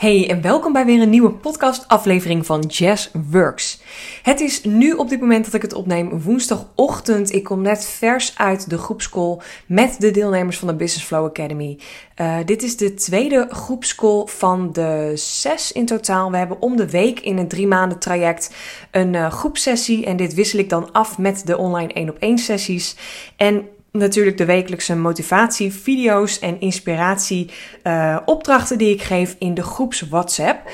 [0.00, 3.80] Hey en welkom bij weer een nieuwe podcast-aflevering van Jazz Works.
[4.22, 7.32] Het is nu op dit moment dat ik het opneem woensdagochtend.
[7.32, 11.78] Ik kom net vers uit de groepscall met de deelnemers van de Business Flow Academy.
[12.20, 16.30] Uh, dit is de tweede groepscall van de zes in totaal.
[16.30, 18.54] We hebben om de week in een drie maanden traject
[18.90, 22.38] een uh, groepsessie en dit wissel ik dan af met de online 1 op 1
[22.38, 22.96] sessies.
[23.36, 27.50] En natuurlijk de wekelijkse motivatie, video's en inspiratie
[27.84, 30.70] uh, opdrachten die ik geef in de groeps WhatsApp.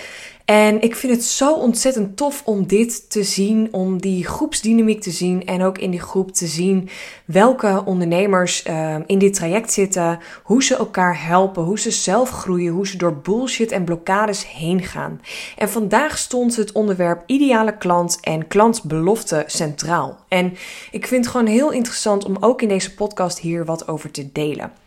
[0.46, 5.10] En ik vind het zo ontzettend tof om dit te zien, om die groepsdynamiek te
[5.10, 6.88] zien en ook in die groep te zien
[7.24, 12.72] welke ondernemers uh, in dit traject zitten, hoe ze elkaar helpen, hoe ze zelf groeien,
[12.72, 15.20] hoe ze door bullshit en blokkades heen gaan.
[15.56, 20.18] En vandaag stond het onderwerp ideale klant en klantbelofte centraal.
[20.28, 20.56] En
[20.90, 24.32] ik vind het gewoon heel interessant om ook in deze podcast hier wat over te
[24.32, 24.85] delen.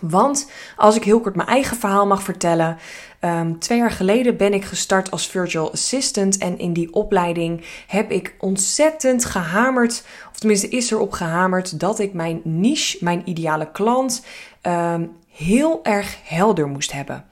[0.00, 2.78] Want als ik heel kort mijn eigen verhaal mag vertellen.
[3.20, 6.38] Um, twee jaar geleden ben ik gestart als virtual assistant.
[6.38, 10.04] En in die opleiding heb ik ontzettend gehamerd.
[10.30, 14.24] Of tenminste is erop gehamerd dat ik mijn niche, mijn ideale klant,
[14.62, 17.24] um, heel erg helder moest hebben.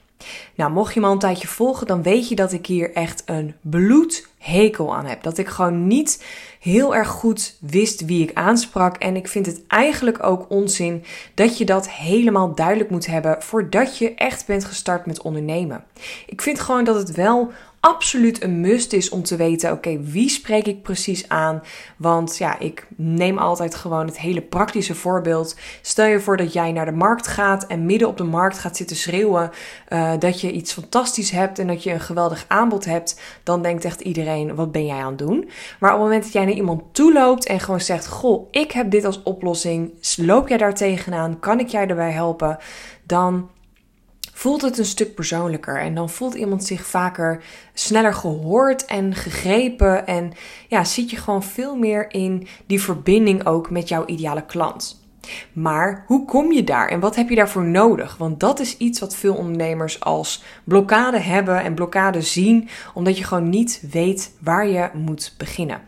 [0.54, 3.22] Nou, mocht je me al een tijdje volgen, dan weet je dat ik hier echt
[3.26, 5.22] een bloedhekel aan heb.
[5.22, 6.24] Dat ik gewoon niet
[6.60, 8.96] heel erg goed wist wie ik aansprak.
[8.96, 13.98] En ik vind het eigenlijk ook onzin dat je dat helemaal duidelijk moet hebben voordat
[13.98, 15.84] je echt bent gestart met ondernemen.
[16.26, 20.28] Ik vind gewoon dat het wel absoluut een must is om te weten: oké, wie
[20.28, 21.62] spreek ik precies aan?
[21.96, 25.56] Want ja, ik neem altijd gewoon het hele praktische voorbeeld.
[25.80, 28.76] Stel je voor dat jij naar de markt gaat en midden op de markt gaat
[28.76, 29.50] zitten schreeuwen
[29.88, 33.20] uh, dat je iets fantastisch hebt en dat je een geweldig aanbod hebt.
[33.42, 35.50] Dan denkt echt iedereen: wat ben jij aan het doen?
[35.80, 38.72] Maar op het moment dat jij naar iemand toe loopt en gewoon zegt: Goh, ik
[38.72, 39.92] heb dit als oplossing.
[40.16, 41.38] Loop jij daar tegenaan?
[41.40, 42.58] Kan ik jij erbij helpen?
[43.06, 43.50] Dan
[44.32, 45.80] voelt het een stuk persoonlijker.
[45.80, 47.44] En dan voelt iemand zich vaker
[47.74, 50.06] sneller gehoord en gegrepen.
[50.06, 50.32] En
[50.68, 55.00] ja, zit je gewoon veel meer in die verbinding ook met jouw ideale klant.
[55.52, 58.16] Maar hoe kom je daar en wat heb je daarvoor nodig?
[58.16, 63.24] Want dat is iets wat veel ondernemers als blokkade hebben en blokkade zien, omdat je
[63.24, 65.80] gewoon niet weet waar je moet beginnen.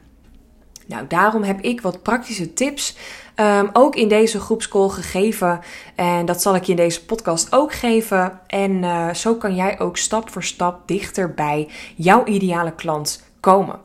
[0.87, 2.97] Nou, daarom heb ik wat praktische tips
[3.37, 5.61] um, ook in deze groepscall gegeven.
[5.95, 8.41] En dat zal ik je in deze podcast ook geven.
[8.47, 13.79] En uh, zo kan jij ook stap voor stap dichter bij jouw ideale klant komen.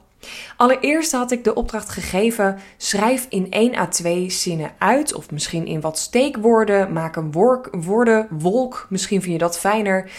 [0.57, 5.65] Allereerst had ik de opdracht gegeven: schrijf in 1 à 2 zinnen uit, of misschien
[5.65, 6.93] in wat steekwoorden.
[6.93, 7.31] Maak een
[7.71, 10.11] woordenwolk, misschien vind je dat fijner.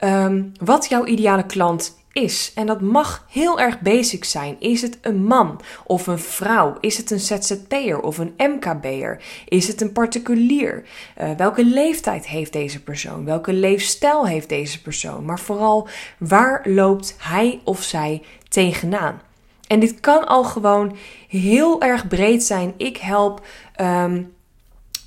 [0.00, 2.52] Um, wat jouw ideale klant is.
[2.54, 4.56] En dat mag heel erg basic zijn.
[4.60, 6.76] Is het een man of een vrouw?
[6.80, 9.22] Is het een ZZP'er of een MKB'er?
[9.48, 10.84] Is het een particulier?
[11.20, 13.24] Uh, welke leeftijd heeft deze persoon?
[13.24, 15.24] Welke leefstijl heeft deze persoon?
[15.24, 19.20] Maar vooral, waar loopt hij of zij tegenaan?
[19.66, 20.96] En dit kan al gewoon
[21.28, 22.74] heel erg breed zijn.
[22.76, 23.46] Ik help
[23.80, 24.32] um,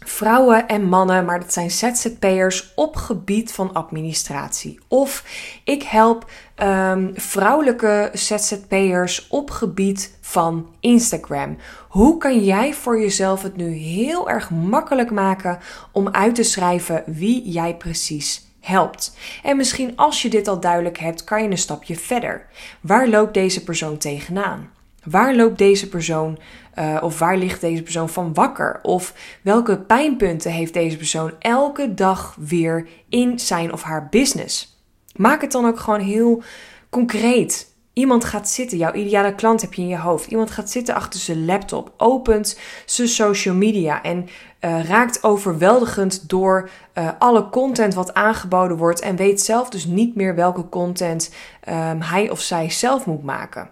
[0.06, 4.80] vrouwen en mannen, maar dat zijn ZZP'ers op gebied van administratie.
[4.88, 5.24] Of
[5.64, 6.32] ik help
[6.64, 11.58] um, vrouwelijke ZZP'ers op gebied van Instagram.
[11.90, 15.60] Hoe kan jij voor jezelf het nu heel erg makkelijk maken
[15.92, 19.16] om uit te schrijven wie jij precies helpt.
[19.44, 22.48] En misschien als je dit al duidelijk hebt, kan je een stapje verder.
[22.82, 24.70] Waar loopt deze persoon tegenaan?
[25.04, 26.40] Waar loopt deze persoon
[26.80, 28.80] uh, of waar ligt deze persoon van wakker?
[28.82, 34.84] Of welke pijnpunten heeft deze persoon elke dag weer in zijn of haar business?
[35.16, 36.44] Maak het dan ook gewoon heel
[36.90, 37.70] concreet.
[37.94, 40.28] Iemand gaat zitten, jouw ideale klant heb je in je hoofd.
[40.28, 44.28] Iemand gaat zitten achter zijn laptop, opent zijn social media en
[44.62, 50.16] uh, raakt overweldigend door uh, alle content wat aangeboden wordt en weet zelf dus niet
[50.16, 51.34] meer welke content
[51.70, 53.70] um, hij of zij zelf moet maken.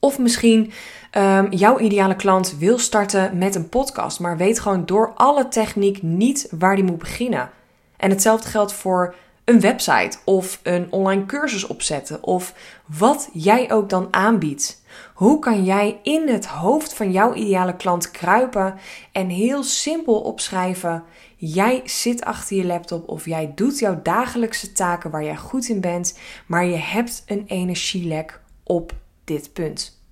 [0.00, 0.72] Of misschien
[1.18, 6.02] um, jouw ideale klant wil starten met een podcast, maar weet gewoon door alle techniek
[6.02, 7.50] niet waar die moet beginnen.
[7.96, 9.14] En hetzelfde geldt voor
[9.44, 12.54] een website of een online cursus opzetten of
[12.86, 14.82] wat jij ook dan aanbiedt.
[15.14, 18.74] Hoe kan jij in het hoofd van jouw ideale klant kruipen
[19.12, 21.04] en heel simpel opschrijven:
[21.36, 25.80] jij zit achter je laptop of jij doet jouw dagelijkse taken waar jij goed in
[25.80, 28.92] bent, maar je hebt een energielek op
[29.30, 30.02] dit punt.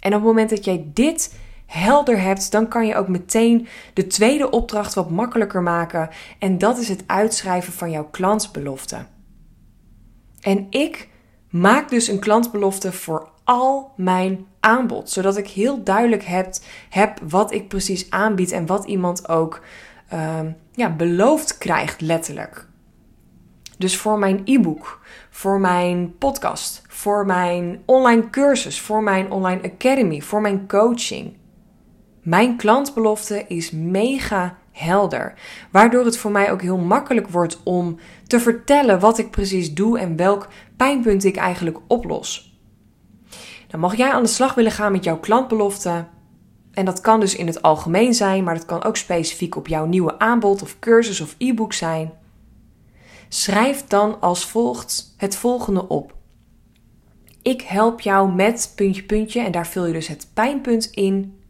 [0.00, 1.34] En op het moment dat jij dit
[1.66, 6.08] helder hebt, dan kan je ook meteen de tweede opdracht wat makkelijker maken.
[6.38, 9.06] En dat is het uitschrijven van jouw klantsbelofte.
[10.40, 11.08] En ik
[11.50, 16.54] maak dus een klantbelofte voor al mijn aanbod, zodat ik heel duidelijk heb,
[16.88, 19.62] heb wat ik precies aanbied en wat iemand ook
[20.12, 22.67] um, ja, beloofd krijgt, letterlijk.
[23.78, 30.20] Dus voor mijn e-book, voor mijn podcast, voor mijn online cursus, voor mijn online academy,
[30.20, 31.36] voor mijn coaching.
[32.22, 35.34] Mijn klantbelofte is mega helder,
[35.70, 39.98] waardoor het voor mij ook heel makkelijk wordt om te vertellen wat ik precies doe
[39.98, 42.60] en welk pijnpunt ik eigenlijk oplos.
[43.68, 46.06] Dan mag jij aan de slag willen gaan met jouw klantbelofte.
[46.72, 49.86] En dat kan dus in het algemeen zijn, maar dat kan ook specifiek op jouw
[49.86, 52.12] nieuwe aanbod of cursus of e-book zijn.
[53.28, 56.16] Schrijf dan als volgt het volgende op.
[57.42, 61.40] Ik help jou met puntje puntje en daar vul je dus het pijnpunt in,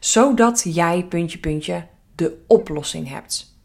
[0.00, 3.58] zodat jij puntje puntje de oplossing hebt.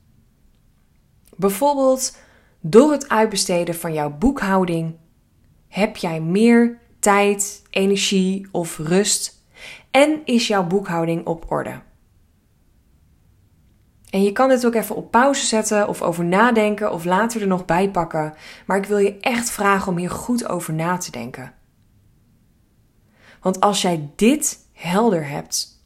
[1.36, 2.18] Bijvoorbeeld
[2.60, 4.96] door het uitbesteden van jouw boekhouding
[5.68, 9.44] heb jij meer tijd, energie of rust
[9.92, 11.82] en is jouw boekhouding op orde.
[14.10, 17.48] En je kan dit ook even op pauze zetten of over nadenken of later er
[17.48, 18.34] nog bij pakken.
[18.66, 21.54] Maar ik wil je echt vragen om hier goed over na te denken.
[23.42, 25.84] Want als jij dit helder hebt,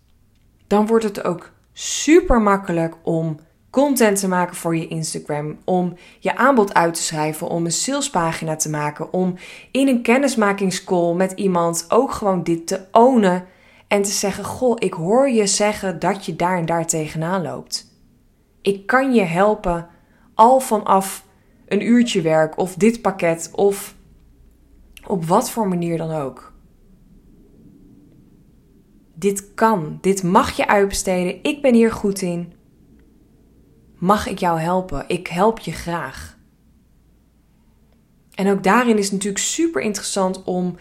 [0.67, 3.39] dan wordt het ook super makkelijk om
[3.69, 8.55] content te maken voor je Instagram, om je aanbod uit te schrijven, om een salespagina
[8.55, 9.35] te maken, om
[9.71, 13.45] in een kennismakingscall met iemand ook gewoon dit te ownen
[13.87, 17.92] en te zeggen: Goh, ik hoor je zeggen dat je daar en daar tegenaan loopt.
[18.63, 19.87] Ik kan je helpen
[20.33, 21.25] al vanaf
[21.65, 23.95] een uurtje werk of dit pakket of
[25.07, 26.53] op wat voor manier dan ook.
[29.13, 31.43] Dit kan, dit mag je uitbesteden.
[31.43, 32.53] Ik ben hier goed in.
[33.97, 35.03] Mag ik jou helpen?
[35.07, 36.37] Ik help je graag.
[38.33, 40.75] En ook daarin is het natuurlijk super interessant om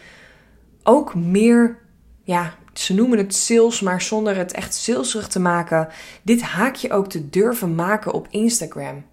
[0.82, 1.78] ook meer
[2.22, 5.88] ja, ze noemen het sales, maar zonder het echt salesig te maken,
[6.22, 9.04] dit haakje ook te durven maken op Instagram.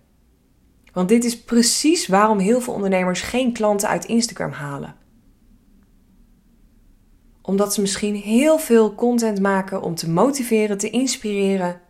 [0.94, 4.95] Want dit is precies waarom heel veel ondernemers geen klanten uit Instagram halen.
[7.41, 11.81] Omdat ze misschien heel veel content maken om te motiveren, te inspireren,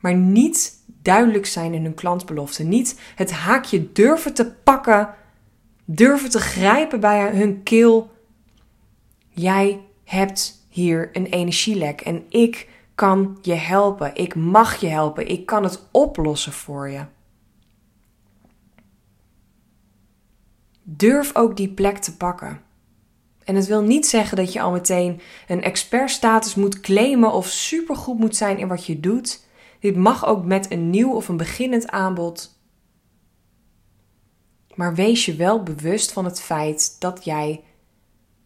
[0.00, 2.62] maar niet duidelijk zijn in hun klantbelofte.
[2.62, 5.14] Niet het haakje durven te pakken,
[5.84, 8.10] durven te grijpen bij hun keel.
[9.28, 9.80] Jij
[10.12, 14.14] hebt hier een energielek en ik kan je helpen.
[14.14, 15.28] Ik mag je helpen.
[15.28, 17.04] Ik kan het oplossen voor je.
[20.82, 22.62] Durf ook die plek te pakken.
[23.44, 28.18] En het wil niet zeggen dat je al meteen een expertstatus moet claimen of supergoed
[28.18, 29.44] moet zijn in wat je doet.
[29.80, 32.60] Dit mag ook met een nieuw of een beginnend aanbod.
[34.74, 37.64] Maar wees je wel bewust van het feit dat jij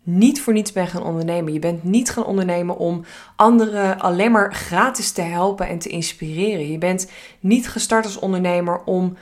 [0.09, 1.53] niet voor niets bent gaan ondernemen.
[1.53, 3.05] Je bent niet gaan ondernemen om
[3.37, 6.71] anderen alleen maar gratis te helpen en te inspireren.
[6.71, 7.11] Je bent
[7.41, 9.17] niet gestart als ondernemer om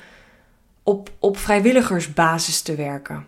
[0.82, 3.26] op, op vrijwilligersbasis te werken.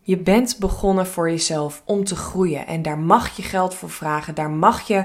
[0.00, 4.34] Je bent begonnen voor jezelf om te groeien en daar mag je geld voor vragen.
[4.34, 5.04] Daar mag je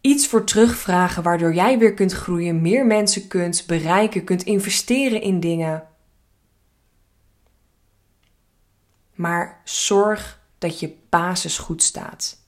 [0.00, 5.40] iets voor terugvragen waardoor jij weer kunt groeien, meer mensen kunt bereiken, kunt investeren in
[5.40, 5.82] dingen.
[9.14, 12.42] Maar zorg dat je basis goed staat.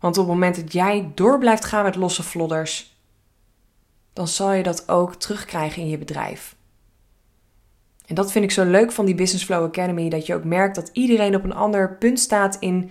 [0.00, 3.00] Want op het moment dat jij door blijft gaan met losse vlodders,
[4.12, 6.56] dan zal je dat ook terugkrijgen in je bedrijf.
[8.06, 10.74] En dat vind ik zo leuk van die Business Flow Academy, dat je ook merkt
[10.74, 12.90] dat iedereen op een ander punt staat in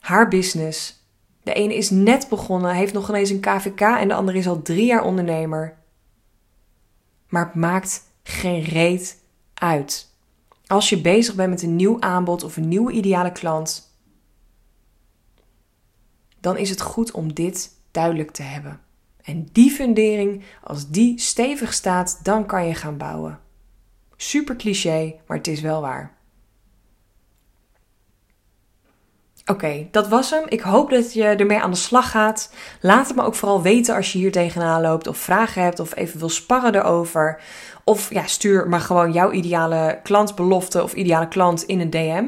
[0.00, 1.06] haar business.
[1.42, 4.62] De ene is net begonnen, heeft nog ineens een KVK en de andere is al
[4.62, 5.76] drie jaar ondernemer.
[7.28, 9.22] Maar het maakt geen reet
[9.54, 10.12] uit.
[10.68, 13.96] Als je bezig bent met een nieuw aanbod of een nieuwe ideale klant,
[16.40, 18.80] dan is het goed om dit duidelijk te hebben.
[19.22, 23.40] En die fundering, als die stevig staat, dan kan je gaan bouwen.
[24.16, 26.17] Super cliché, maar het is wel waar.
[29.50, 30.44] Oké, dat was hem.
[30.48, 32.52] Ik hoop dat je ermee aan de slag gaat.
[32.80, 35.96] Laat het me ook vooral weten als je hier tegenaan loopt of vragen hebt of
[35.96, 37.40] even wil sparren erover.
[37.84, 42.24] Of ja, stuur maar gewoon jouw ideale klantbelofte of ideale klant in een DM.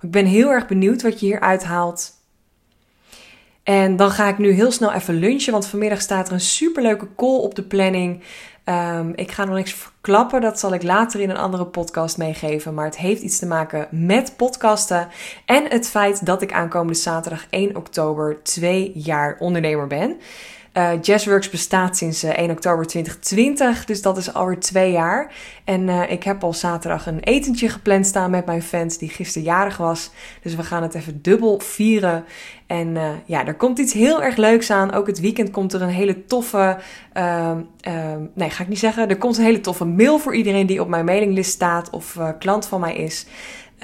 [0.00, 2.14] Ik ben heel erg benieuwd wat je hier uithaalt.
[3.62, 7.08] En dan ga ik nu heel snel even lunchen, want vanmiddag staat er een superleuke
[7.16, 8.22] call op de planning.
[8.66, 12.74] Ehm, ik ga nog niks verklappen, dat zal ik later in een andere podcast meegeven.
[12.74, 15.08] Maar het heeft iets te maken met podcasten
[15.44, 20.20] en het feit dat ik aankomende zaterdag 1 oktober twee jaar ondernemer ben.
[20.76, 25.32] Uh, Jazzworks bestaat sinds 1 oktober 2020, dus dat is alweer twee jaar.
[25.64, 29.76] En ik heb al zaterdag een etentje gepland staan met mijn fans die gisteren jarig
[29.76, 30.10] was.
[30.42, 32.24] Dus we gaan het even dubbel vieren.
[32.66, 34.92] En ja, er komt iets heel erg leuks aan.
[34.92, 36.76] Ook het weekend komt er een hele toffe.
[37.14, 37.52] Uh,
[38.34, 39.08] nee, ga ik niet zeggen.
[39.08, 42.66] Er komt een hele toffe mail voor iedereen die op mijn mailinglist staat of klant
[42.66, 43.26] van mij is.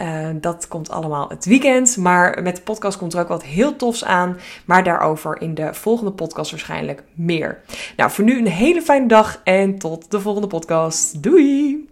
[0.01, 1.97] Uh, dat komt allemaal het weekend.
[1.97, 4.37] Maar met de podcast komt er ook wat heel tofs aan.
[4.65, 7.61] Maar daarover in de volgende podcast waarschijnlijk meer.
[7.97, 11.23] Nou, voor nu een hele fijne dag en tot de volgende podcast.
[11.23, 11.91] Doei!